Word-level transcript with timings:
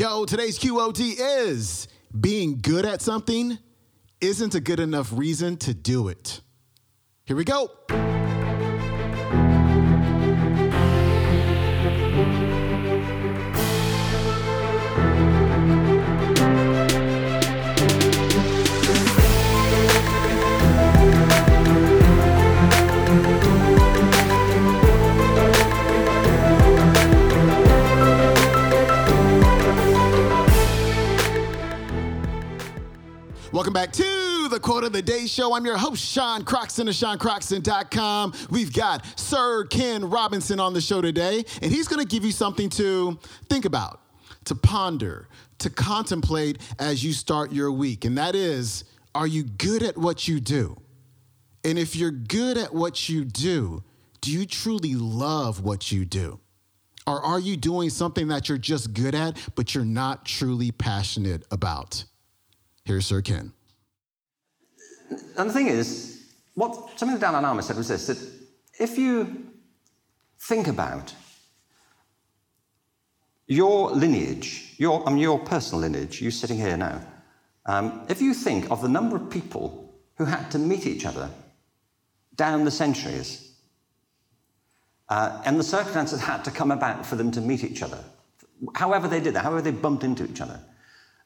Yo, 0.00 0.24
today's 0.24 0.58
QOD 0.58 1.16
is 1.18 1.86
being 2.18 2.58
good 2.62 2.86
at 2.86 3.02
something 3.02 3.58
isn't 4.22 4.54
a 4.54 4.60
good 4.60 4.80
enough 4.80 5.12
reason 5.12 5.58
to 5.58 5.74
do 5.74 6.08
it. 6.08 6.40
Here 7.26 7.36
we 7.36 7.44
go. 7.44 7.68
The 34.92 35.02
Day 35.02 35.26
Show. 35.26 35.54
I'm 35.54 35.64
your 35.64 35.76
host, 35.76 36.04
Sean 36.04 36.44
Croxton 36.44 36.88
of 36.88 36.94
SeanCroxton.com. 36.94 38.32
We've 38.50 38.72
got 38.72 39.04
Sir 39.18 39.64
Ken 39.66 40.08
Robinson 40.08 40.58
on 40.58 40.72
the 40.72 40.80
show 40.80 41.00
today, 41.00 41.44
and 41.62 41.70
he's 41.70 41.86
going 41.86 42.02
to 42.02 42.08
give 42.08 42.24
you 42.24 42.32
something 42.32 42.68
to 42.70 43.18
think 43.48 43.64
about, 43.64 44.00
to 44.46 44.54
ponder, 44.54 45.28
to 45.58 45.70
contemplate 45.70 46.58
as 46.78 47.04
you 47.04 47.12
start 47.12 47.52
your 47.52 47.70
week. 47.70 48.04
And 48.04 48.18
that 48.18 48.34
is, 48.34 48.84
are 49.14 49.26
you 49.26 49.44
good 49.44 49.82
at 49.82 49.96
what 49.96 50.26
you 50.26 50.40
do? 50.40 50.76
And 51.64 51.78
if 51.78 51.94
you're 51.94 52.10
good 52.10 52.58
at 52.58 52.74
what 52.74 53.08
you 53.08 53.24
do, 53.24 53.84
do 54.20 54.32
you 54.32 54.46
truly 54.46 54.94
love 54.94 55.62
what 55.62 55.92
you 55.92 56.04
do? 56.04 56.40
Or 57.06 57.20
are 57.20 57.40
you 57.40 57.56
doing 57.56 57.90
something 57.90 58.28
that 58.28 58.48
you're 58.48 58.58
just 58.58 58.92
good 58.92 59.14
at, 59.14 59.36
but 59.54 59.74
you're 59.74 59.84
not 59.84 60.24
truly 60.24 60.70
passionate 60.70 61.44
about? 61.50 62.04
Here's 62.84 63.06
Sir 63.06 63.22
Ken. 63.22 63.52
And 65.36 65.50
the 65.50 65.52
thing 65.52 65.66
is, 65.66 66.26
what 66.54 66.98
something 66.98 67.18
that 67.18 67.20
Dalai 67.20 67.42
Lama 67.42 67.62
said 67.62 67.76
was 67.76 67.88
this 67.88 68.06
that 68.06 68.18
if 68.78 68.98
you 68.98 69.50
think 70.38 70.68
about 70.68 71.14
your 73.46 73.90
lineage, 73.90 74.74
your, 74.78 75.06
I 75.06 75.10
mean, 75.10 75.18
your 75.18 75.38
personal 75.38 75.80
lineage, 75.80 76.20
you 76.20 76.30
sitting 76.30 76.56
here 76.56 76.76
now, 76.76 77.02
um, 77.66 78.06
if 78.08 78.22
you 78.22 78.32
think 78.32 78.70
of 78.70 78.80
the 78.80 78.88
number 78.88 79.16
of 79.16 79.28
people 79.28 79.94
who 80.16 80.24
had 80.24 80.50
to 80.52 80.58
meet 80.58 80.86
each 80.86 81.04
other 81.04 81.30
down 82.36 82.64
the 82.64 82.70
centuries, 82.70 83.56
uh, 85.08 85.42
and 85.44 85.58
the 85.58 85.64
circumstances 85.64 86.20
had 86.20 86.44
to 86.44 86.50
come 86.50 86.70
about 86.70 87.04
for 87.04 87.16
them 87.16 87.32
to 87.32 87.40
meet 87.40 87.64
each 87.64 87.82
other, 87.82 88.02
however 88.74 89.08
they 89.08 89.20
did 89.20 89.34
that, 89.34 89.42
however 89.42 89.62
they 89.62 89.72
bumped 89.72 90.04
into 90.04 90.24
each 90.24 90.40
other, 90.40 90.60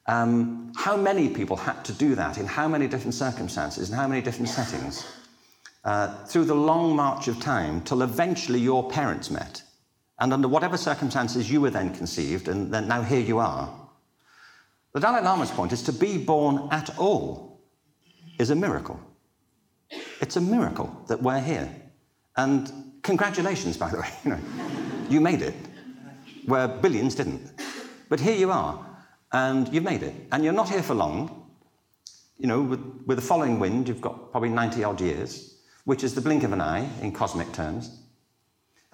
um, 0.07 0.71
how 0.75 0.95
many 0.95 1.29
people 1.29 1.57
had 1.57 1.83
to 1.85 1.93
do 1.93 2.15
that 2.15 2.37
in 2.37 2.45
how 2.45 2.67
many 2.67 2.87
different 2.87 3.13
circumstances 3.13 3.89
and 3.89 3.99
how 3.99 4.07
many 4.07 4.21
different 4.21 4.49
settings 4.49 5.05
uh, 5.83 6.25
through 6.25 6.45
the 6.45 6.55
long 6.55 6.95
march 6.95 7.27
of 7.27 7.39
time 7.39 7.81
till 7.81 8.01
eventually 8.01 8.59
your 8.59 8.89
parents 8.89 9.31
met 9.31 9.63
and 10.19 10.31
under 10.31 10.47
whatever 10.47 10.77
circumstances 10.77 11.51
you 11.51 11.59
were 11.59 11.69
then 11.69 11.93
conceived 11.93 12.47
and 12.47 12.73
then 12.73 12.87
now 12.87 13.01
here 13.01 13.19
you 13.19 13.39
are. 13.39 13.73
The 14.93 14.99
Dalai 15.01 15.21
Lama's 15.21 15.51
point 15.51 15.73
is 15.73 15.83
to 15.83 15.91
be 15.91 16.17
born 16.17 16.69
at 16.71 16.97
all 16.97 17.61
is 18.39 18.49
a 18.49 18.55
miracle. 18.55 18.99
It's 20.21 20.37
a 20.37 20.41
miracle 20.41 21.03
that 21.07 21.21
we're 21.21 21.41
here. 21.41 21.69
And 22.37 22.71
congratulations, 23.01 23.77
by 23.77 23.89
the 23.89 23.97
way. 23.99 24.09
You, 24.23 24.31
know, 24.31 24.39
you 25.09 25.21
made 25.21 25.41
it, 25.41 25.53
where 26.45 26.67
billions 26.67 27.15
didn't. 27.15 27.41
But 28.09 28.19
here 28.19 28.35
you 28.35 28.51
are 28.51 28.94
and 29.35 29.67
you've 29.73 29.83
made 29.83 30.01
it. 30.01 30.15
And 30.31 30.45
you're 30.45 30.53
not 30.53 30.69
here 30.69 30.81
for 30.81 30.93
long. 30.93 31.51
You 32.37 32.47
know, 32.47 32.61
with, 32.61 32.79
with 33.05 33.17
the 33.17 33.21
following 33.21 33.59
wind, 33.59 33.89
you've 33.89 33.99
got 33.99 34.31
probably 34.31 34.47
90 34.47 34.85
odd 34.85 35.01
years, 35.01 35.57
which 35.83 36.05
is 36.05 36.15
the 36.15 36.21
blink 36.21 36.43
of 36.43 36.53
an 36.53 36.61
eye 36.61 36.87
in 37.01 37.11
cosmic 37.11 37.51
terms. 37.51 37.99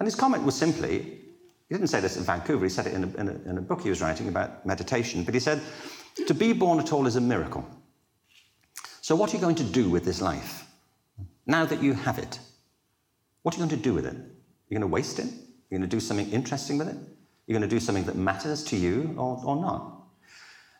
And 0.00 0.06
his 0.06 0.16
comment 0.16 0.42
was 0.42 0.56
simply, 0.56 0.98
he 1.68 1.74
didn't 1.74 1.86
say 1.86 2.00
this 2.00 2.16
in 2.16 2.24
Vancouver, 2.24 2.64
he 2.64 2.70
said 2.70 2.88
it 2.88 2.94
in 2.94 3.04
a, 3.04 3.20
in 3.20 3.28
a, 3.28 3.50
in 3.50 3.58
a 3.58 3.60
book 3.60 3.82
he 3.82 3.88
was 3.88 4.02
writing 4.02 4.26
about 4.26 4.66
meditation, 4.66 5.22
but 5.22 5.32
he 5.32 5.38
said, 5.38 5.62
to 6.26 6.34
be 6.34 6.52
born 6.52 6.80
at 6.80 6.92
all 6.92 7.06
is 7.06 7.14
a 7.14 7.20
miracle. 7.20 7.64
So, 9.00 9.14
what 9.14 9.32
are 9.32 9.36
you 9.36 9.42
going 9.42 9.56
to 9.56 9.64
do 9.64 9.88
with 9.88 10.04
this 10.04 10.20
life? 10.20 10.66
Now 11.46 11.66
that 11.66 11.80
you 11.80 11.92
have 11.92 12.18
it, 12.18 12.40
what 13.42 13.54
are 13.54 13.58
you 13.58 13.66
going 13.66 13.78
to 13.78 13.88
do 13.88 13.94
with 13.94 14.06
it? 14.06 14.16
You're 14.68 14.80
going 14.80 14.90
to 14.90 14.92
waste 14.92 15.20
it? 15.20 15.26
You're 15.70 15.78
going 15.78 15.88
to 15.88 15.96
do 15.96 16.00
something 16.00 16.30
interesting 16.32 16.78
with 16.78 16.88
it? 16.88 16.96
You're 17.46 17.58
going 17.58 17.68
to 17.68 17.74
do 17.74 17.80
something 17.80 18.04
that 18.04 18.16
matters 18.16 18.64
to 18.64 18.76
you 18.76 19.14
or, 19.16 19.40
or 19.44 19.56
not? 19.56 20.01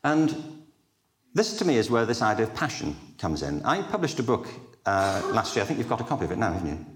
And 0.05 0.65
this, 1.35 1.57
to 1.59 1.65
me, 1.65 1.77
is 1.77 1.91
where 1.91 2.07
this 2.07 2.23
idea 2.23 2.47
of 2.47 2.55
passion 2.55 2.97
comes 3.19 3.43
in. 3.43 3.65
I 3.65 3.83
published 3.83 4.19
a 4.19 4.23
book 4.23 4.49
uh, 4.85 5.23
last 5.33 5.57
year. 5.57 5.65
I 5.65 5.67
think 5.67 5.79
you've 5.79 5.89
got 5.89 6.01
a 6.01 6.05
copy 6.05 6.25
of 6.25 6.33
it 6.33 6.39
now, 6.39 6.53
haven't 6.53 6.69
you? 6.69 6.87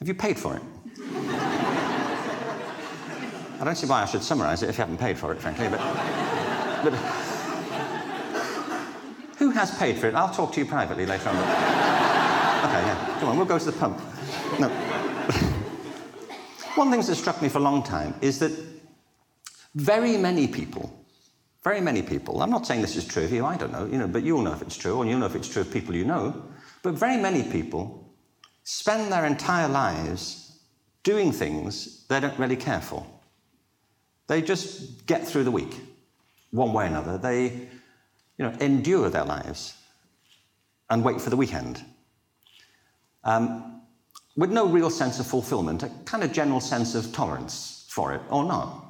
Have 0.00 0.08
you 0.08 0.14
paid 0.14 0.38
for 0.38 0.56
it? 0.56 0.62
I 3.58 3.64
don't 3.64 3.76
see 3.76 3.86
why 3.86 4.02
I 4.02 4.06
should 4.06 4.22
summarize 4.22 4.62
it 4.62 4.68
if 4.68 4.76
you 4.76 4.82
haven't 4.82 4.98
paid 4.98 5.18
for 5.18 5.32
it, 5.32 5.40
frankly, 5.40 5.68
but. 5.68 5.78
but 6.84 6.92
who 9.38 9.50
has 9.50 9.76
paid 9.78 9.98
for 9.98 10.08
it? 10.08 10.14
I'll 10.14 10.32
talk 10.32 10.52
to 10.54 10.60
you 10.60 10.66
privately 10.66 11.06
later 11.06 11.28
on. 11.28 11.36
okay, 11.36 11.44
yeah. 11.44 13.16
Come 13.20 13.28
on, 13.28 13.36
we'll 13.36 13.46
go 13.46 13.58
to 13.58 13.64
the 13.64 13.72
pump. 13.72 13.98
No. 14.58 14.68
One 16.74 16.90
thing 16.90 17.00
that 17.00 17.14
struck 17.14 17.40
me 17.40 17.48
for 17.48 17.58
a 17.58 17.62
long 17.62 17.82
time 17.82 18.14
is 18.20 18.38
that 18.40 18.52
very 19.74 20.16
many 20.16 20.48
people 20.48 21.05
very 21.66 21.80
many 21.80 22.00
people, 22.00 22.42
I'm 22.42 22.50
not 22.50 22.64
saying 22.64 22.80
this 22.80 22.94
is 22.94 23.04
true 23.04 23.24
of 23.24 23.32
you, 23.32 23.44
I 23.44 23.56
don't 23.56 23.72
know, 23.72 23.86
you 23.86 23.98
know, 23.98 24.06
but 24.06 24.22
you'll 24.22 24.42
know 24.42 24.52
if 24.52 24.62
it's 24.62 24.76
true, 24.76 25.00
and 25.00 25.10
you'll 25.10 25.18
know 25.18 25.26
if 25.26 25.34
it's 25.34 25.48
true 25.48 25.62
of 25.62 25.72
people 25.72 25.96
you 25.96 26.04
know. 26.04 26.44
But 26.84 26.94
very 26.94 27.16
many 27.16 27.42
people 27.42 28.14
spend 28.62 29.10
their 29.10 29.26
entire 29.26 29.66
lives 29.66 30.60
doing 31.02 31.32
things 31.32 32.06
they 32.06 32.20
don't 32.20 32.38
really 32.38 32.54
care 32.54 32.80
for. 32.80 33.04
They 34.28 34.42
just 34.42 35.06
get 35.06 35.26
through 35.26 35.42
the 35.42 35.50
week, 35.50 35.74
one 36.52 36.72
way 36.72 36.84
or 36.84 36.86
another. 36.86 37.18
They, 37.18 37.46
you 38.38 38.44
know, 38.44 38.54
endure 38.60 39.10
their 39.10 39.24
lives 39.24 39.74
and 40.88 41.02
wait 41.02 41.20
for 41.20 41.30
the 41.30 41.36
weekend. 41.36 41.84
Um, 43.24 43.82
with 44.36 44.52
no 44.52 44.68
real 44.68 44.88
sense 44.88 45.18
of 45.18 45.26
fulfillment, 45.26 45.82
a 45.82 45.90
kind 46.04 46.22
of 46.22 46.32
general 46.32 46.60
sense 46.60 46.94
of 46.94 47.12
tolerance 47.12 47.86
for 47.88 48.12
it, 48.14 48.20
or 48.30 48.44
not. 48.44 48.84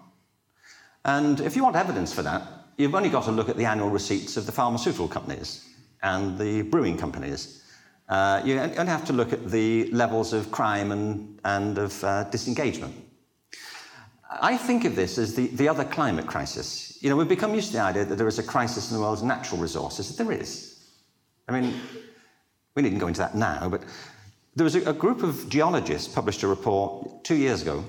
And 1.07 1.41
if 1.41 1.57
you 1.57 1.63
want 1.63 1.77
evidence 1.77 2.13
for 2.13 2.21
that, 2.21 2.43
you've 2.77 2.95
only 2.95 3.09
got 3.09 3.25
to 3.25 3.33
look 3.33 3.49
at 3.49 3.57
the 3.57 3.65
annual 3.65 3.91
receipts 3.91 4.37
of 4.37 4.47
the 4.47 4.53
pharmaceutical 4.53 5.09
companies 5.09 5.69
and 6.03 6.39
the 6.39 6.63
brewing 6.63 6.97
companies. 6.97 7.63
Uh, 8.09 8.41
you 8.45 8.59
only 8.59 8.87
have 8.87 9.05
to 9.05 9.13
look 9.13 9.33
at 9.33 9.51
the 9.51 9.91
levels 9.91 10.33
of 10.33 10.51
crime 10.51 10.93
and, 10.93 11.41
and 11.45 11.79
of 11.79 12.05
uh, 12.05 12.25
disengagement. 12.25 12.95
I 14.31 14.57
think 14.57 14.85
of 14.85 14.95
this 14.95 15.19
as 15.19 15.35
the, 15.35 15.47
the 15.49 15.69
other 15.69 15.85
climate 15.85 16.27
crisis. 16.27 16.99
You 17.01 17.11
know, 17.11 17.17
we've 17.17 17.29
become 17.29 17.55
used 17.55 17.69
to 17.69 17.75
the 17.75 17.83
idea 17.83 18.05
that 18.05 18.17
there 18.17 18.29
is 18.29 18.39
a 18.39 18.43
crisis 18.43 18.91
in 18.91 18.97
the 18.97 19.03
world's 19.03 19.23
natural 19.23 19.61
resources. 19.61 20.17
There 20.17 20.31
is. 20.33 20.85
I 21.49 21.59
mean, 21.59 21.75
we 22.75 22.83
needn't 22.83 23.01
go 23.01 23.07
into 23.07 23.21
that 23.21 23.35
now, 23.35 23.69
but 23.69 23.83
there 24.55 24.65
was 24.65 24.75
a, 24.75 24.91
a 24.91 24.93
group 24.93 25.23
of 25.23 25.49
geologists 25.49 26.13
published 26.13 26.43
a 26.43 26.49
report 26.49 27.25
two 27.25 27.37
years 27.37 27.63
ago. 27.63 27.85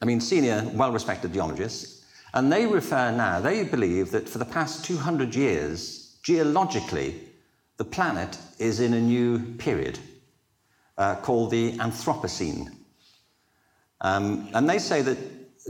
I 0.00 0.04
mean, 0.04 0.20
senior, 0.20 0.70
well 0.74 0.92
respected 0.92 1.32
geologists, 1.32 1.95
and 2.36 2.52
they 2.52 2.66
refer 2.66 3.10
now, 3.10 3.40
they 3.40 3.64
believe 3.64 4.10
that 4.10 4.28
for 4.28 4.36
the 4.36 4.44
past 4.44 4.84
200 4.84 5.34
years, 5.34 6.18
geologically, 6.22 7.18
the 7.78 7.84
planet 7.84 8.36
is 8.58 8.80
in 8.80 8.92
a 8.92 9.00
new 9.00 9.38
period 9.54 9.98
uh, 10.98 11.14
called 11.14 11.50
the 11.50 11.72
Anthropocene. 11.78 12.70
Um, 14.02 14.50
and 14.52 14.68
they 14.68 14.78
say 14.78 15.00
that 15.00 15.16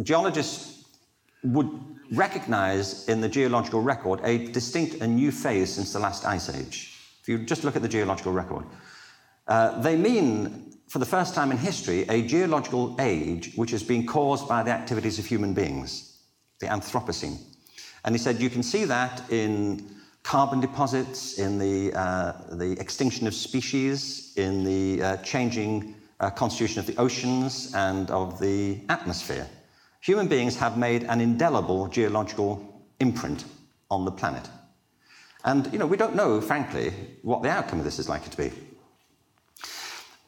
geologists 0.03 0.85
would 1.45 1.71
recognize 2.11 3.09
in 3.09 3.21
the 3.21 3.29
geological 3.29 3.81
record 3.81 4.19
a 4.25 4.49
distinct 4.49 4.97
and 4.97 5.15
new 5.15 5.31
phase 5.31 5.73
since 5.73 5.93
the 5.93 6.01
last 6.01 6.25
ice 6.25 6.53
age. 6.53 6.99
If 7.23 7.29
you 7.29 7.39
just 7.39 7.63
look 7.63 7.77
at 7.77 7.83
the 7.83 7.89
geological 7.89 8.33
record, 8.33 8.65
uh, 9.47 9.81
they 9.83 9.95
mean, 9.95 10.75
for 10.89 10.99
the 10.99 11.07
first 11.07 11.33
time 11.33 11.53
in 11.53 11.59
history, 11.59 12.07
a 12.09 12.23
geological 12.23 12.97
age 13.01 13.55
which 13.55 13.71
has 13.71 13.85
been 13.85 14.05
caused 14.05 14.49
by 14.49 14.65
the 14.65 14.73
activities 14.73 15.21
of 15.21 15.27
human 15.27 15.55
beings 15.55 16.15
the 16.61 16.67
Anthropocene. 16.67 17.39
And 18.05 18.15
he 18.15 18.19
said 18.19 18.41
you 18.41 18.51
can 18.51 18.63
see 18.63 18.85
that 18.85 19.31
in 19.31 19.89
carbon 20.23 20.61
deposits, 20.61 21.39
in 21.39 21.59
the, 21.59 21.93
uh, 21.95 22.33
the 22.53 22.73
extinction 22.81 23.27
of 23.27 23.35
species, 23.35 24.33
in 24.37 24.65
the 24.65 25.03
uh, 25.03 25.17
changing 25.19 25.95
uh, 26.21 26.31
constitution 26.31 26.81
of 26.81 26.87
the 26.87 26.97
oceans 26.97 27.73
and 27.75 28.11
of 28.11 28.41
the 28.41 28.81
atmosphere. 28.89 29.47
Human 30.01 30.29
beings 30.29 30.57
have 30.57 30.79
made 30.79 31.05
an 31.05 31.21
indelible 31.21 31.89
geological 31.89 32.85
imprint 33.01 33.45
on 33.91 34.05
the 34.05 34.11
planet. 34.11 34.49
And, 35.45 35.73
you 35.73 35.79
know, 35.79 35.87
we 35.87 35.97
don't 35.97 36.17
know, 36.17 36.41
frankly, 36.41 36.93
what 37.23 37.43
the 37.43 37.51
outcome 37.51 37.79
of 37.79 37.85
this 37.85 37.99
is 37.99 38.09
likely 38.09 38.31
to 38.31 38.37
be. 38.37 38.53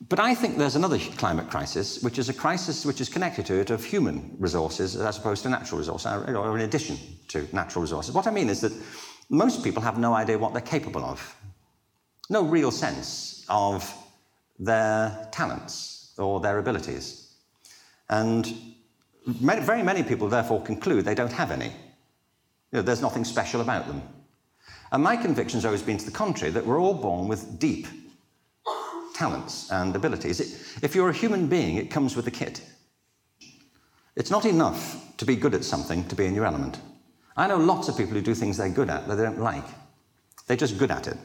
But 0.07 0.21
I 0.21 0.35
think 0.35 0.59
there's 0.59 0.77
another 0.77 0.99
climate 1.17 1.51
crisis, 1.51 2.03
which 2.03 2.19
is 2.19 2.29
a 2.29 2.33
crisis 2.33 2.87
which 2.87 3.01
is 3.01 3.09
connected 3.09 3.47
to 3.47 3.55
it 3.55 3.71
of 3.71 3.85
human 3.85 4.37
resources 4.39 4.95
as 4.97 5.19
opposed 5.19 5.43
to 5.43 5.49
natural 5.49 5.79
resources, 5.79 6.07
or 6.07 6.57
in 6.57 6.65
addition 6.65 6.97
to 7.29 7.49
natural 7.53 7.83
resources. 7.83 8.15
What 8.15 8.29
I 8.29 8.31
mean 8.31 8.49
is 8.49 8.61
that 8.61 8.73
most 9.29 9.65
people 9.65 9.83
have 9.83 9.99
no 9.99 10.15
idea 10.15 10.39
what 10.39 10.53
they're 10.53 10.63
capable 10.63 11.05
of, 11.05 11.37
no 12.31 12.45
real 12.45 12.71
sense 12.71 13.45
of 13.49 13.93
their 14.59 15.29
talents 15.33 16.15
or 16.17 16.39
their 16.41 16.59
abilities. 16.59 17.35
And 18.09 18.75
many, 19.41 19.61
very 19.61 19.83
many 19.83 20.05
people 20.05 20.29
therefore 20.29 20.63
conclude 20.63 21.05
they 21.05 21.15
don't 21.15 21.33
have 21.33 21.51
any. 21.51 21.73
You 22.71 22.79
know, 22.79 22.83
there's 22.83 23.03
nothing 23.03 23.25
special 23.25 23.61
about 23.61 23.89
them. 23.89 24.01
And 24.93 25.03
my 25.03 25.17
conviction 25.17 25.59
has 25.59 25.65
always 25.65 25.83
been 25.83 25.99
to 25.99 26.05
the 26.05 26.13
contrary, 26.13 26.53
that 26.53 26.65
we're 26.65 26.81
all 26.81 26.95
born 26.95 27.29
with 27.29 27.59
deep 27.59 27.87
talents 29.19 29.71
and 29.73 29.97
abilities. 29.97 30.39
It, 30.39 30.85
if 30.85 30.95
you're 30.95 31.11
a 31.11 31.13
human 31.13 31.49
being, 31.49 31.77
it 31.77 31.91
comes 31.91 32.15
with 32.15 32.25
the 32.25 32.31
kit. 32.31 32.63
It's 34.15 34.31
not 34.31 34.45
enough 34.45 35.17
to 35.17 35.25
be 35.25 35.35
good 35.35 35.55
at 35.55 35.65
something 35.65 36.07
to 36.09 36.15
be 36.15 36.27
in 36.27 36.35
your 36.35 36.47
element. 36.47 36.79
I 37.37 37.49
know 37.49 37.57
lots 37.57 37.89
of 37.89 37.97
people 37.97 38.15
who 38.15 38.23
do 38.23 38.35
things 38.35 38.57
they're 38.57 38.69
good 38.69 38.91
at 38.91 39.09
that 39.09 39.17
they 39.17 39.25
don't 39.25 39.41
like. 39.41 39.65
They're 40.47 40.57
just 40.57 40.79
good 40.79 40.91
at 40.91 41.09
it. 41.09 41.17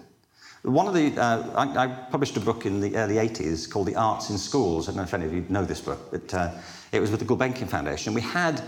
One 0.63 0.87
of 0.87 0.93
the, 0.93 1.19
uh, 1.21 1.49
I, 1.55 1.83
I, 1.83 1.87
published 1.87 2.37
a 2.37 2.39
book 2.39 2.65
in 2.65 2.79
the 2.79 2.95
early 2.95 3.15
80s 3.15 3.69
called 3.69 3.87
The 3.87 3.95
Arts 3.95 4.29
in 4.29 4.37
Schools. 4.37 4.87
I 4.87 4.91
don't 4.91 4.97
know 4.97 5.03
if 5.03 5.13
any 5.13 5.25
of 5.25 5.33
you 5.33 5.45
know 5.49 5.65
this 5.65 5.81
book, 5.81 6.09
but 6.09 6.33
uh, 6.33 6.51
it 6.93 7.01
was 7.01 7.11
with 7.11 7.19
the 7.19 7.25
Gulbenkian 7.25 7.67
Foundation. 7.67 8.13
We 8.13 8.21
had 8.21 8.61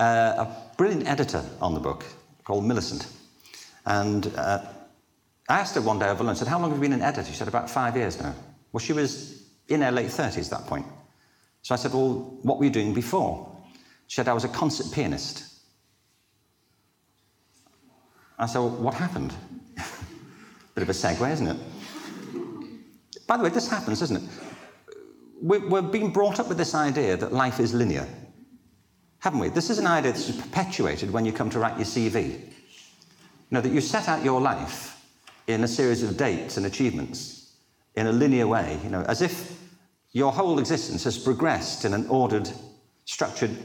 uh, 0.00 0.46
a 0.46 0.56
brilliant 0.78 1.06
editor 1.06 1.44
on 1.60 1.74
the 1.74 1.80
book 1.80 2.04
called 2.44 2.64
Millicent. 2.64 3.06
And 3.84 4.32
uh, 4.36 4.64
I 5.48 5.60
asked 5.60 5.74
her 5.74 5.82
one 5.82 5.98
day 5.98 6.08
over 6.08 6.24
lunch, 6.24 6.38
said, 6.38 6.48
How 6.48 6.58
long 6.58 6.70
have 6.70 6.78
you 6.78 6.82
been 6.82 6.94
an 6.94 7.02
editor? 7.02 7.28
She 7.28 7.36
said, 7.36 7.48
About 7.48 7.68
five 7.68 7.96
years 7.96 8.20
now. 8.20 8.34
Well, 8.72 8.80
she 8.80 8.92
was 8.92 9.46
in 9.68 9.82
her 9.82 9.90
late 9.90 10.08
30s 10.08 10.44
at 10.44 10.50
that 10.50 10.66
point. 10.66 10.86
So 11.62 11.74
I 11.74 11.78
said, 11.78 11.92
Well, 11.92 12.38
what 12.42 12.58
were 12.58 12.64
you 12.64 12.70
doing 12.70 12.94
before? 12.94 13.52
She 14.06 14.16
said, 14.16 14.28
I 14.28 14.32
was 14.32 14.44
a 14.44 14.48
concert 14.48 14.92
pianist. 14.92 15.44
I 18.38 18.46
said, 18.46 18.60
well, 18.60 18.70
What 18.70 18.94
happened? 18.94 19.34
Bit 20.74 20.82
of 20.82 20.88
a 20.88 20.92
segue, 20.92 21.32
isn't 21.32 21.48
it? 21.48 21.56
By 23.26 23.36
the 23.36 23.42
way, 23.42 23.50
this 23.50 23.68
happens, 23.68 24.00
doesn't 24.00 24.16
it? 24.16 24.22
We're 25.42 25.82
being 25.82 26.12
brought 26.12 26.40
up 26.40 26.48
with 26.48 26.56
this 26.56 26.74
idea 26.74 27.16
that 27.16 27.32
life 27.32 27.60
is 27.60 27.74
linear, 27.74 28.08
haven't 29.18 29.40
we? 29.40 29.48
This 29.48 29.68
is 29.68 29.78
an 29.78 29.86
idea 29.86 30.12
that's 30.12 30.30
perpetuated 30.30 31.10
when 31.10 31.26
you 31.26 31.32
come 31.32 31.50
to 31.50 31.58
write 31.58 31.76
your 31.76 31.84
CV. 31.84 32.38
You 32.38 32.48
know, 33.50 33.60
that 33.60 33.72
you 33.72 33.80
set 33.80 34.08
out 34.08 34.24
your 34.24 34.40
life 34.40 35.04
in 35.46 35.62
a 35.62 35.68
series 35.68 36.02
of 36.02 36.16
dates 36.16 36.56
and 36.56 36.66
achievements 36.66 37.35
in 37.96 38.06
a 38.06 38.12
linear 38.12 38.46
way, 38.46 38.78
you 38.84 38.90
know, 38.90 39.02
as 39.02 39.22
if 39.22 39.58
your 40.12 40.32
whole 40.32 40.58
existence 40.58 41.04
has 41.04 41.18
progressed 41.18 41.84
in 41.84 41.94
an 41.94 42.06
ordered, 42.08 42.50
structured 43.04 43.56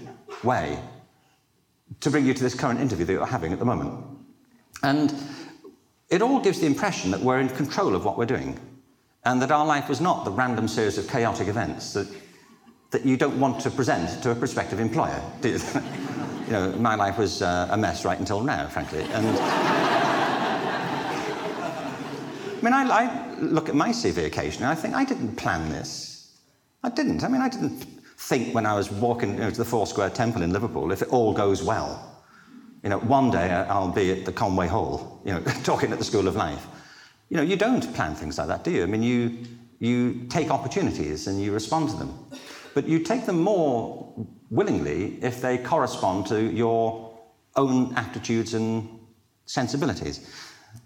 way 0.44 0.80
to 2.00 2.10
bring 2.10 2.26
you 2.26 2.34
to 2.34 2.44
this 2.44 2.56
current 2.56 2.80
interview 2.80 3.06
that 3.06 3.14
you're 3.14 3.26
having 3.26 3.54
at 3.54 3.60
the 3.60 3.66
moment. 3.66 4.04
And 4.84 5.14
it 6.10 6.22
all 6.22 6.40
gives 6.40 6.60
the 6.60 6.66
impression 6.66 7.12
that 7.12 7.22
we're 7.22 7.40
in 7.40 7.50
control 7.50 7.96
of 7.96 8.06
what 8.06 8.18
we're 8.18 8.26
doing 8.26 8.60
and 9.24 9.42
that 9.42 9.52
our 9.52 9.66
life 9.66 9.88
was 9.88 10.02
not 10.02 10.26
the 10.26 10.32
random 10.32 10.68
series 10.68 10.98
of 10.98 11.08
chaotic 11.08 11.48
events 11.48 11.94
that, 11.94 12.08
that 12.90 13.06
you 13.06 13.18
don't 13.18 13.40
want 13.40 13.62
to 13.62 13.70
present 13.70 14.22
to 14.24 14.32
a 14.32 14.36
prospective 14.36 14.80
employer, 14.80 15.22
do 15.42 15.50
you? 15.50 15.56
you 16.46 16.52
know, 16.52 16.72
my 16.80 16.96
life 16.96 17.18
was 17.18 17.42
uh, 17.42 17.68
a 17.72 17.78
mess 17.78 18.04
right 18.04 18.20
until 18.20 18.42
now, 18.42 18.68
frankly. 18.68 19.04
And 19.04 19.81
I 22.62 22.64
mean, 22.64 22.74
I, 22.74 22.84
I 22.84 23.36
look 23.40 23.70
at 23.70 23.76
my 23.76 23.90
CV 23.90 24.26
occasionally, 24.26 24.72
I 24.72 24.76
think 24.76 24.94
I 24.94 25.04
didn't 25.04 25.36
plan 25.36 25.70
this. 25.70 26.38
I 26.84 26.90
didn't. 26.90 27.24
I 27.24 27.28
mean, 27.28 27.42
I 27.42 27.50
didn't 27.50 27.86
think 28.18 28.54
when 28.54 28.68
I 28.68 28.76
was 28.76 28.92
walking 28.92 29.34
you 29.34 29.40
know, 29.40 29.50
to 29.50 29.58
the 29.58 29.66
Four 29.66 29.88
Square 29.88 30.12
Temple 30.12 30.44
in 30.44 30.54
Liverpool, 30.54 30.92
if 30.92 31.02
it 31.02 31.10
all 31.10 31.34
goes 31.34 31.64
well, 31.64 32.24
you 32.84 32.90
know, 32.90 33.00
one 33.00 33.32
day 33.32 33.52
I'll 33.52 33.92
be 33.92 34.12
at 34.12 34.26
the 34.26 34.32
Conway 34.32 34.68
Hall, 34.68 35.22
you 35.26 35.34
know, 35.34 35.42
talking 35.64 35.92
at 35.92 35.98
the 35.98 36.06
School 36.06 36.28
of 36.28 36.36
Life. 36.36 36.68
You 37.30 37.38
know, 37.38 37.44
you 37.44 37.56
don't 37.56 37.94
plan 37.96 38.14
things 38.14 38.38
like 38.38 38.48
that, 38.48 38.64
do 38.64 38.72
you? 38.72 38.84
I 38.84 38.86
mean, 38.86 39.02
you, 39.02 39.40
you 39.80 40.26
take 40.30 40.52
opportunities 40.52 41.28
and 41.28 41.42
you 41.42 41.54
respond 41.54 41.90
to 41.90 41.96
them. 41.96 42.14
But 42.76 42.88
you 42.88 43.00
take 43.00 43.26
them 43.26 43.42
more 43.42 44.14
willingly 44.52 45.18
if 45.24 45.42
they 45.42 45.58
correspond 45.58 46.28
to 46.28 46.42
your 46.42 47.20
own 47.56 47.94
attitudes 47.96 48.54
and 48.54 48.88
sensibilities. 49.46 50.30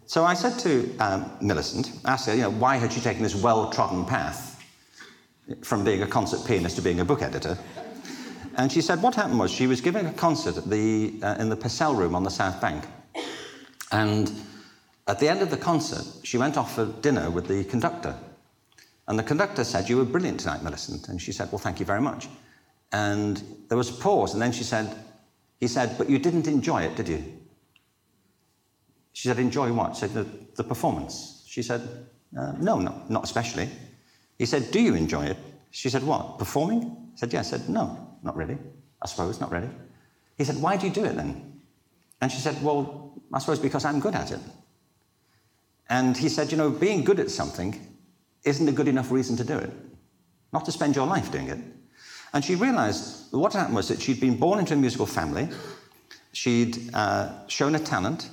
So 0.08 0.24
I 0.24 0.34
said 0.34 0.60
to 0.60 0.96
um, 1.00 1.32
Millicent, 1.42 1.92
asked 2.06 2.28
her, 2.28 2.36
you 2.36 2.42
know, 2.42 2.52
why 2.52 2.78
had 2.78 2.94
she 2.94 3.02
taken 3.02 3.24
this 3.24 3.36
well-trodden 3.36 4.06
path 4.06 4.64
from 5.64 5.84
being 5.84 6.04
a 6.04 6.08
concert 6.08 6.46
pianist 6.46 6.76
to 6.76 6.82
being 6.82 7.00
a 7.00 7.06
book 7.06 7.22
editor? 7.22 7.58
And 8.58 8.72
she 8.72 8.82
said 8.82 9.02
what 9.02 9.16
happened 9.16 9.40
was 9.40 9.52
she 9.52 9.68
was 9.68 9.82
giving 9.82 10.06
a 10.06 10.14
concert 10.14 10.56
the, 10.70 11.20
uh, 11.22 11.36
in 11.40 11.50
the 11.50 11.56
Purcell 11.56 11.96
Room 11.96 12.16
on 12.16 12.24
the 12.24 12.30
South 12.30 12.62
Bank. 12.62 12.86
And 13.92 14.32
at 15.08 15.20
the 15.20 15.28
end 15.28 15.42
of 15.42 15.50
the 15.50 15.58
concert, 15.58 16.06
she 16.24 16.38
went 16.38 16.58
off 16.58 16.76
for 16.76 16.86
dinner 16.86 17.30
with 17.30 17.48
the 17.48 17.64
conductor. 17.66 18.16
And 19.08 19.20
the 19.20 19.24
conductor 19.24 19.64
said, 19.64 19.90
You 19.90 19.98
were 19.98 20.06
brilliant 20.06 20.40
tonight, 20.40 20.64
Millicent. 20.64 21.10
And 21.10 21.22
she 21.22 21.32
said, 21.32 21.52
Well, 21.52 21.60
thank 21.60 21.80
you 21.80 21.86
very 21.86 22.02
much. 22.02 22.28
And 22.92 23.42
there 23.68 23.78
was 23.78 23.90
a 23.90 24.02
pause, 24.02 24.34
and 24.34 24.42
then 24.42 24.52
she 24.52 24.64
said, 24.64 24.96
He 25.60 25.68
said, 25.68 25.98
But 25.98 26.10
you 26.10 26.18
didn't 26.18 26.48
enjoy 26.48 26.84
it, 26.84 26.96
did 26.96 27.08
you? 27.08 27.24
She 29.16 29.30
said, 29.30 29.40
Enjoy 29.40 29.72
what? 29.72 29.96
She 29.96 30.02
said, 30.02 30.14
The, 30.14 30.28
the 30.58 30.64
performance. 30.64 31.46
She 31.48 31.64
said, 31.64 31.82
uh, 32.38 32.52
No, 32.60 32.80
no, 32.80 33.02
not 33.08 33.24
especially. 33.24 33.70
He 34.38 34.46
said, 34.46 34.72
Do 34.72 34.82
you 34.82 34.94
enjoy 34.94 35.28
it? 35.28 35.38
She 35.72 35.90
said, 35.90 36.04
What? 36.04 36.38
Performing? 36.38 36.82
He 36.82 37.18
said. 37.18 37.32
Yeah. 37.32 37.40
I 37.40 37.44
said, 37.44 37.70
No. 37.70 38.18
Not 38.24 38.36
really. 38.36 38.58
I 39.02 39.08
suppose, 39.08 39.40
not 39.40 39.52
really. 39.52 39.70
He 40.38 40.44
said, 40.44 40.62
Why 40.62 40.76
do 40.76 40.86
you 40.86 40.92
do 40.92 41.06
it 41.06 41.16
then? 41.16 41.62
And 42.20 42.30
she 42.30 42.40
said, 42.40 42.62
Well, 42.62 43.14
I 43.32 43.40
suppose 43.40 43.58
because 43.58 43.86
I'm 43.86 44.02
good 44.02 44.16
at 44.16 44.32
it. 44.32 44.40
And 45.90 46.18
he 46.18 46.28
said, 46.28 46.52
You 46.52 46.58
know, 46.58 46.70
being 46.70 47.06
good 47.06 47.22
at 47.22 47.32
something 47.32 47.98
isn't 48.44 48.68
a 48.68 48.74
good 48.74 48.90
enough 48.90 49.12
reason 49.12 49.38
to 49.38 49.46
do 49.46 49.58
it, 49.58 49.72
not 50.52 50.66
to 50.66 50.74
spend 50.74 50.94
your 50.94 51.08
life 51.08 51.32
doing 51.32 51.48
it. 51.48 51.60
And 52.34 52.44
she 52.44 52.56
realized 52.56 53.32
what 53.32 53.54
happened 53.54 53.78
was 53.78 53.88
that 53.88 54.02
she'd 54.02 54.20
been 54.20 54.36
born 54.36 54.60
into 54.60 54.74
a 54.74 54.78
musical 54.78 55.06
family, 55.06 55.48
she'd 56.34 56.94
uh, 56.94 57.48
shown 57.48 57.76
a 57.76 57.80
talent, 57.80 58.30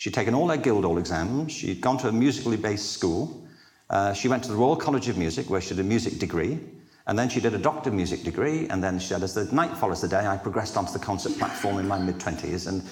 she'd 0.00 0.14
taken 0.14 0.34
all 0.34 0.48
her 0.48 0.56
Guildhall 0.56 0.98
exams, 0.98 1.52
she'd 1.52 1.80
gone 1.80 1.98
to 1.98 2.08
a 2.08 2.12
musically 2.12 2.56
based 2.56 2.92
school, 2.92 3.46
uh, 3.90 4.14
she 4.14 4.28
went 4.28 4.42
to 4.44 4.48
the 4.48 4.56
Royal 4.56 4.76
College 4.76 5.08
of 5.08 5.18
Music, 5.18 5.50
where 5.50 5.60
she 5.60 5.74
did 5.74 5.80
a 5.80 5.88
music 5.88 6.18
degree. 6.18 6.58
And 7.06 7.18
then 7.18 7.28
she 7.28 7.40
did 7.40 7.54
a 7.54 7.58
doctor 7.58 7.90
of 7.90 7.96
music 7.96 8.22
degree, 8.22 8.68
and 8.68 8.82
then 8.84 9.00
she 9.00 9.08
said, 9.08 9.22
as 9.22 9.34
the 9.34 9.44
night 9.54 9.76
follows 9.76 10.00
the 10.00 10.06
day, 10.06 10.26
I 10.26 10.36
progressed 10.36 10.76
onto 10.76 10.92
the 10.92 10.98
concert 11.00 11.36
platform 11.38 11.78
in 11.78 11.88
my 11.88 11.98
mid 11.98 12.18
20s, 12.18 12.68
and 12.68 12.82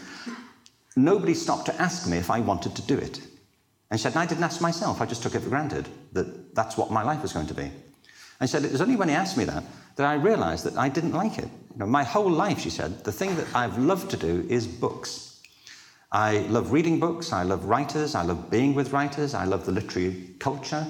nobody 0.97 1.35
stopped 1.35 1.67
to 1.67 1.81
ask 1.81 2.09
me 2.09 2.17
if 2.17 2.31
I 2.31 2.41
wanted 2.41 2.75
to 2.77 2.83
do 2.83 2.97
it. 2.97 3.21
And 3.91 4.01
she 4.01 4.03
said, 4.03 4.13
and 4.13 4.23
I 4.23 4.27
didn't 4.27 4.43
ask 4.43 4.61
myself, 4.61 5.01
I 5.01 5.07
just 5.07 5.23
took 5.23 5.35
it 5.35 5.41
for 5.41 5.51
granted 5.51 5.89
that 6.15 6.55
that's 6.55 6.77
what 6.77 6.91
my 6.91 7.03
life 7.03 7.23
was 7.23 7.33
going 7.33 7.47
to 7.47 7.55
be. 7.55 7.71
And 8.41 8.49
she 8.49 8.53
said, 8.53 8.65
it 8.65 8.73
was 8.73 8.81
only 8.81 8.97
when 8.97 9.09
he 9.09 9.15
asked 9.15 9.37
me 9.37 9.45
that 9.45 9.63
that 9.97 10.07
I 10.07 10.15
realized 10.15 10.65
that 10.65 10.77
I 10.77 10.89
didn't 10.89 11.13
like 11.13 11.39
it. 11.39 11.49
You 11.73 11.79
know, 11.79 11.87
my 11.87 12.05
whole 12.05 12.31
life, 12.31 12.61
she 12.61 12.71
said, 12.71 13.05
the 13.05 13.13
thing 13.13 13.37
that 13.37 13.47
I've 13.55 13.79
loved 13.79 14.11
to 14.11 14.17
do 14.17 14.47
is 14.49 14.67
books. 14.67 15.28
I 16.11 16.39
love 16.49 16.73
reading 16.73 16.99
books, 16.99 17.33
I 17.33 17.43
love 17.43 17.67
writers, 17.67 18.15
I 18.15 18.23
love 18.23 18.51
being 18.51 18.75
with 18.75 18.93
writers, 18.93 19.35
I 19.35 19.45
love 19.45 19.67
the 19.67 19.73
literary 19.73 20.35
culture. 20.39 20.87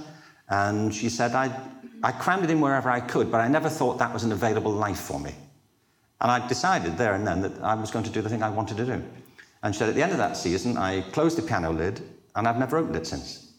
And 0.49 0.95
she 0.95 1.09
said, 1.09 1.35
I 1.35 1.51
I 2.03 2.13
crammed 2.13 2.45
it 2.45 2.51
in 2.51 2.61
wherever 2.61 2.91
I 2.91 3.01
could, 3.01 3.31
but 3.31 3.41
I 3.41 3.49
never 3.49 3.69
thought 3.69 3.99
that 3.99 4.13
was 4.13 4.23
an 4.23 4.31
available 4.31 4.71
life 4.71 5.01
for 5.01 5.19
me. 5.19 5.35
And 6.21 6.31
I 6.31 6.47
decided 6.47 6.97
there 6.97 7.15
and 7.15 7.27
then 7.27 7.41
that 7.43 7.61
I 7.61 7.75
was 7.75 7.91
going 7.91 8.05
to 8.05 8.11
do 8.11 8.23
the 8.23 8.29
thing 8.29 8.43
I 8.43 8.51
wanted 8.51 8.77
to 8.77 8.87
do. 8.87 9.03
And 9.63 9.75
she 9.75 9.79
said, 9.81 9.89
at 9.89 9.95
the 9.97 10.03
end 10.03 10.13
of 10.13 10.19
that 10.19 10.37
season, 10.37 10.77
I 10.77 11.01
closed 11.11 11.37
the 11.37 11.43
piano 11.43 11.73
lid 11.73 12.01
and 12.37 12.47
I've 12.47 12.59
never 12.59 12.79
opened 12.79 12.97
it 12.97 13.07
since. 13.07 13.53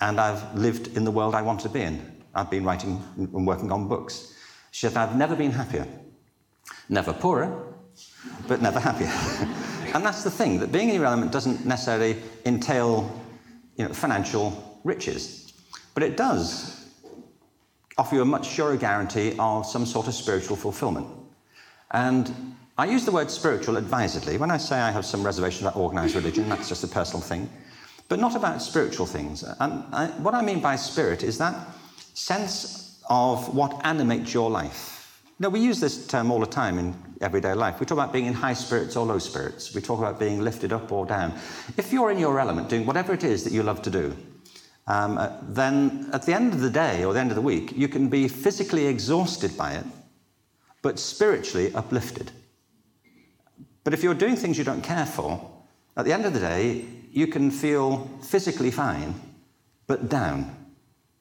And 0.00 0.20
I've 0.20 0.56
lived 0.56 0.96
in 0.96 1.04
the 1.04 1.10
world 1.10 1.34
I 1.34 1.42
wanted 1.42 1.64
to 1.64 1.68
be 1.70 1.82
in. 1.82 2.22
I've 2.34 2.50
been 2.50 2.64
writing 2.64 3.02
and 3.16 3.46
working 3.46 3.72
on 3.72 3.88
books. 3.88 4.34
She 4.70 4.86
said, 4.86 4.96
I've 4.96 5.16
never 5.16 5.34
been 5.34 5.50
happier. 5.50 5.86
Never 6.88 7.12
poorer, 7.12 7.74
but 8.46 8.62
never 8.62 8.80
happier. 8.80 9.12
and 9.94 10.04
that's 10.04 10.24
the 10.24 10.30
thing, 10.30 10.58
that 10.60 10.72
being 10.72 10.88
in 10.88 10.96
your 10.96 11.06
element 11.06 11.32
doesn't 11.32 11.66
necessarily 11.66 12.16
entail 12.44 13.20
you 13.76 13.86
know, 13.86 13.92
financial 13.92 14.80
riches. 14.84 15.52
But 15.94 16.02
it 16.02 16.16
does 16.16 16.88
offer 17.98 18.14
you 18.14 18.22
a 18.22 18.24
much 18.24 18.48
surer 18.48 18.76
guarantee 18.76 19.34
of 19.38 19.66
some 19.66 19.84
sort 19.84 20.08
of 20.08 20.14
spiritual 20.14 20.56
fulfillment. 20.56 21.06
And 21.90 22.56
I 22.78 22.86
use 22.86 23.04
the 23.04 23.12
word 23.12 23.30
spiritual 23.30 23.76
advisedly. 23.76 24.38
When 24.38 24.50
I 24.50 24.56
say 24.56 24.76
I 24.80 24.90
have 24.90 25.04
some 25.04 25.22
reservation 25.22 25.66
about 25.66 25.78
organized 25.78 26.14
religion, 26.14 26.48
that's 26.48 26.68
just 26.68 26.84
a 26.84 26.88
personal 26.88 27.20
thing, 27.20 27.50
but 28.08 28.18
not 28.18 28.34
about 28.34 28.62
spiritual 28.62 29.06
things. 29.06 29.42
And 29.42 29.84
I, 29.92 30.06
what 30.18 30.34
I 30.34 30.42
mean 30.42 30.60
by 30.60 30.76
spirit 30.76 31.22
is 31.22 31.36
that 31.38 31.54
sense 32.14 33.02
of 33.10 33.54
what 33.54 33.80
animates 33.84 34.32
your 34.32 34.50
life. 34.50 35.22
Now, 35.38 35.48
we 35.48 35.60
use 35.60 35.80
this 35.80 36.06
term 36.06 36.30
all 36.30 36.40
the 36.40 36.46
time 36.46 36.78
in 36.78 36.94
everyday 37.22 37.54
life. 37.54 37.80
We 37.80 37.86
talk 37.86 37.98
about 37.98 38.12
being 38.12 38.26
in 38.26 38.34
high 38.34 38.54
spirits 38.54 38.96
or 38.96 39.06
low 39.06 39.18
spirits. 39.18 39.74
We 39.74 39.80
talk 39.80 39.98
about 39.98 40.18
being 40.18 40.40
lifted 40.40 40.72
up 40.72 40.90
or 40.90 41.06
down. 41.06 41.32
If 41.76 41.92
you're 41.92 42.10
in 42.10 42.18
your 42.18 42.38
element, 42.38 42.68
doing 42.68 42.86
whatever 42.86 43.12
it 43.12 43.24
is 43.24 43.44
that 43.44 43.52
you 43.52 43.62
love 43.62 43.82
to 43.82 43.90
do, 43.90 44.16
um, 44.86 45.18
uh, 45.18 45.30
then 45.42 46.10
at 46.12 46.26
the 46.26 46.34
end 46.34 46.52
of 46.52 46.60
the 46.60 46.70
day 46.70 47.04
or 47.04 47.12
the 47.12 47.20
end 47.20 47.30
of 47.30 47.36
the 47.36 47.42
week, 47.42 47.72
you 47.76 47.88
can 47.88 48.08
be 48.08 48.28
physically 48.28 48.86
exhausted 48.86 49.56
by 49.56 49.72
it, 49.72 49.84
but 50.82 50.98
spiritually 50.98 51.72
uplifted. 51.74 52.32
But 53.84 53.94
if 53.94 54.02
you're 54.02 54.14
doing 54.14 54.36
things 54.36 54.58
you 54.58 54.64
don't 54.64 54.82
care 54.82 55.06
for, 55.06 55.50
at 55.96 56.04
the 56.04 56.12
end 56.12 56.24
of 56.24 56.32
the 56.32 56.40
day, 56.40 56.84
you 57.12 57.26
can 57.26 57.50
feel 57.50 58.10
physically 58.22 58.70
fine, 58.70 59.14
but 59.86 60.08
down 60.08 60.61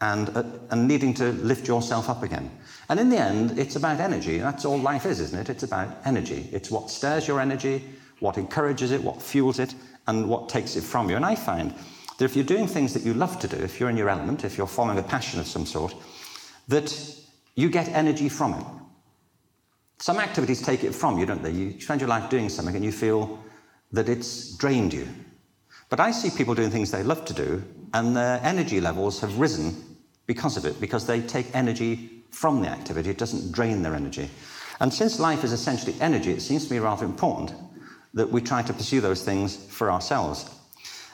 and, 0.02 0.36
uh, 0.36 0.44
and 0.72 0.88
needing 0.88 1.14
to 1.14 1.32
lift 1.34 1.68
yourself 1.68 2.10
up 2.10 2.24
again. 2.24 2.52
And 2.90 3.00
in 3.00 3.10
the 3.10 3.18
end, 3.18 3.58
it's 3.58 3.76
about 3.76 4.00
energy. 4.00 4.40
That's 4.40 4.66
all 4.66 4.78
life 4.78 5.06
is, 5.06 5.20
isn't 5.20 5.40
it? 5.40 5.50
It's 5.50 5.64
about 5.64 5.96
energy. 6.06 6.50
It's 6.52 6.70
what 6.70 6.90
stirs 6.90 7.28
your 7.28 7.40
energy, 7.40 7.84
what 8.20 8.38
encourages 8.38 8.92
it, 8.92 9.02
what 9.02 9.22
fuels 9.22 9.60
it, 9.60 9.74
and 10.08 10.28
what 10.28 10.50
takes 10.50 10.76
it 10.76 10.84
from 10.84 11.10
you. 11.10 11.16
And 11.16 11.26
I 11.26 11.36
find 11.36 11.74
that 12.18 12.26
if 12.26 12.36
you're 12.36 12.44
doing 12.44 12.68
things 12.68 12.94
that 12.94 13.04
you 13.04 13.14
love 13.14 13.40
to 13.40 13.48
do, 13.48 13.58
if 13.58 13.80
you're 13.80 13.90
in 13.90 13.98
your 13.98 14.10
element, 14.10 14.44
if 14.44 14.58
you're 14.58 14.68
following 14.68 14.98
a 14.98 15.04
passion 15.04 15.40
of 15.40 15.48
some 15.48 15.66
sort, 15.66 15.96
that 16.68 17.16
you 17.56 17.70
get 17.70 17.88
energy 17.90 18.28
from 18.28 18.56
it. 18.56 18.66
Some 20.00 20.18
activities 20.18 20.62
take 20.62 20.84
it 20.84 20.96
from 20.96 21.20
you, 21.20 21.28
don't 21.28 21.44
they? 21.44 21.52
You 21.52 21.80
spend 21.80 22.02
your 22.02 22.10
life 22.10 22.30
doing 22.30 22.50
something 22.50 22.76
and 22.76 22.84
you 22.84 22.92
feel 22.92 23.40
that 23.92 24.10
it's 24.10 24.58
drained 24.58 24.94
you. 24.94 25.08
But 25.90 26.00
I 26.00 26.12
see 26.12 26.36
people 26.36 26.56
doing 26.56 26.72
things 26.72 26.90
they 26.90 27.04
love 27.04 27.26
to 27.26 27.34
do, 27.34 27.64
and 27.94 28.16
their 28.16 28.40
energy 28.44 28.80
levels 28.80 29.20
have 29.20 29.38
risen 29.38 29.91
because 30.26 30.58
of 30.58 30.66
it, 30.66 30.80
because 30.80 31.06
they 31.06 31.22
take 31.22 31.54
energy 31.54 32.24
from 32.32 32.62
the 32.62 32.68
activity. 32.68 33.10
It 33.10 33.18
doesn't 33.18 33.52
drain 33.52 33.82
their 33.82 33.96
energy. 33.96 34.30
And 34.80 34.94
since 34.94 35.20
life 35.20 35.44
is 35.44 35.52
essentially 35.52 35.96
energy, 36.02 36.32
it 36.32 36.42
seems 36.42 36.68
to 36.68 36.74
me 36.74 36.80
rather 36.80 37.06
important 37.06 37.54
that 38.14 38.30
we 38.30 38.42
try 38.42 38.62
to 38.62 38.74
pursue 38.74 39.02
those 39.02 39.24
things 39.24 39.56
for 39.56 39.92
ourselves. 39.92 40.50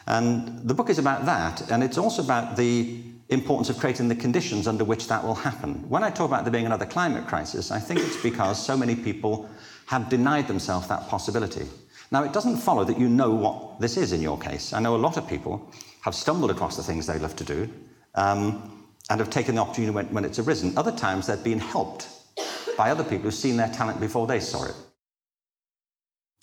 And 0.08 0.68
the 0.68 0.74
book 0.74 0.90
is 0.90 1.00
about 1.00 1.26
that, 1.26 1.70
and 1.70 1.84
it's 1.84 1.98
also 1.98 2.24
about 2.24 2.56
the 2.56 3.04
importance 3.30 3.70
of 3.70 3.78
creating 3.78 4.08
the 4.08 4.16
conditions 4.16 4.68
under 4.68 4.86
which 4.86 5.08
that 5.10 5.24
will 5.24 5.36
happen. 5.36 5.88
When 5.90 6.04
I 6.04 6.10
talk 6.10 6.30
about 6.30 6.46
there 6.46 6.52
being 6.52 6.66
another 6.66 6.86
climate 6.86 7.28
crisis, 7.28 7.72
I 7.72 7.80
think 7.80 8.00
it's 8.00 8.22
because 8.24 8.64
so 8.64 8.78
many 8.78 8.96
people 8.96 9.50
have 9.88 10.10
denied 10.10 10.48
themselves 10.48 10.88
that 10.88 11.08
possibility. 11.10 11.66
Now, 12.10 12.24
it 12.24 12.32
doesn't 12.32 12.58
follow 12.58 12.86
that 12.86 12.98
you 12.98 13.10
know 13.10 13.32
what 13.32 13.82
this 13.82 13.98
is 13.98 14.14
in 14.14 14.22
your 14.22 14.40
case. 14.40 14.72
I 14.72 14.80
know 14.80 14.96
a 14.96 14.98
lot 14.98 15.18
of 15.18 15.28
people 15.28 15.70
have 16.02 16.16
stumbled 16.16 16.52
across 16.52 16.78
the 16.78 16.84
things 16.84 17.06
they 17.06 17.20
love 17.20 17.36
to 17.36 17.44
do 17.44 17.70
um, 18.16 18.76
and 19.10 19.20
have 19.20 19.30
taken 19.30 19.56
the 19.56 19.62
opportunity 19.62 19.92
when, 19.92 20.06
when 20.08 20.26
it's 20.26 20.40
arisen. 20.40 20.78
Other 20.78 20.92
times, 20.92 21.28
they've 21.28 21.44
been 21.44 21.60
helped 21.60 22.10
by 22.78 22.92
other 22.92 23.04
people 23.04 23.24
who've 23.24 23.34
seen 23.34 23.58
their 23.58 23.70
talent 23.70 24.00
before 24.00 24.28
they 24.28 24.40
saw 24.40 24.66
it. 24.66 24.76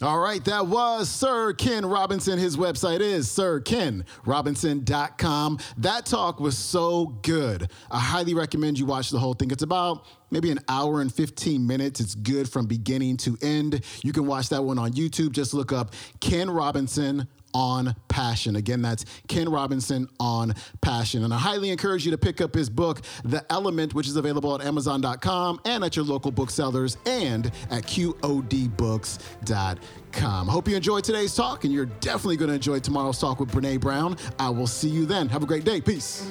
All 0.02 0.18
right, 0.18 0.44
that 0.44 0.66
was 0.66 1.08
Sir 1.08 1.52
Ken 1.52 1.86
Robinson. 1.86 2.36
His 2.36 2.56
website 2.56 2.98
is 2.98 3.28
sirkenrobinson.com. 3.28 5.58
That 5.78 6.04
talk 6.04 6.40
was 6.40 6.58
so 6.58 7.06
good. 7.22 7.70
I 7.92 8.00
highly 8.00 8.34
recommend 8.34 8.76
you 8.76 8.86
watch 8.86 9.10
the 9.10 9.20
whole 9.20 9.34
thing. 9.34 9.52
It's 9.52 9.62
about 9.62 10.06
maybe 10.32 10.50
an 10.50 10.58
hour 10.68 11.00
and 11.00 11.14
15 11.14 11.64
minutes. 11.64 12.00
It's 12.00 12.16
good 12.16 12.50
from 12.50 12.66
beginning 12.66 13.18
to 13.18 13.38
end. 13.40 13.84
You 14.02 14.12
can 14.12 14.26
watch 14.26 14.48
that 14.48 14.64
one 14.64 14.80
on 14.80 14.94
YouTube. 14.94 15.30
Just 15.30 15.54
look 15.54 15.72
up 15.72 15.94
Ken 16.18 16.50
Robinson 16.50 17.28
on 17.54 17.94
passion. 18.08 18.56
Again, 18.56 18.82
that's 18.82 19.04
Ken 19.28 19.48
Robinson 19.48 20.08
on 20.20 20.54
passion. 20.80 21.22
And 21.24 21.32
I 21.32 21.38
highly 21.38 21.70
encourage 21.70 22.04
you 22.04 22.10
to 22.10 22.18
pick 22.18 22.40
up 22.40 22.54
his 22.54 22.68
book, 22.68 23.02
The 23.24 23.44
Element, 23.50 23.94
which 23.94 24.08
is 24.08 24.16
available 24.16 24.54
at 24.54 24.66
Amazon.com 24.66 25.60
and 25.64 25.84
at 25.84 25.96
your 25.96 26.04
local 26.04 26.30
booksellers 26.30 26.98
and 27.06 27.46
at 27.70 27.84
QODBooks.com. 27.84 30.48
Hope 30.48 30.68
you 30.68 30.76
enjoyed 30.76 31.04
today's 31.04 31.34
talk, 31.34 31.64
and 31.64 31.72
you're 31.72 31.86
definitely 31.86 32.36
going 32.36 32.50
to 32.50 32.54
enjoy 32.54 32.80
tomorrow's 32.80 33.18
talk 33.18 33.40
with 33.40 33.50
Brene 33.50 33.80
Brown. 33.80 34.16
I 34.38 34.50
will 34.50 34.66
see 34.66 34.88
you 34.88 35.06
then. 35.06 35.28
Have 35.28 35.42
a 35.42 35.46
great 35.46 35.64
day. 35.64 35.80
Peace. 35.80 36.28